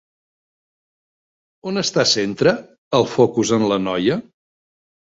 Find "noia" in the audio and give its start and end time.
3.89-4.23